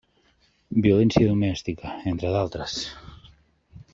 Violència 0.85 1.27
domèstica, 1.33 1.93
entre 2.13 2.33
d'altres. 2.37 2.81